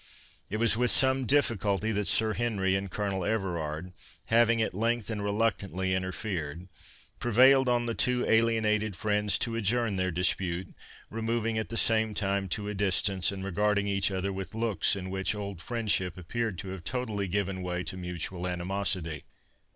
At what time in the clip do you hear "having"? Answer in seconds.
4.25-4.59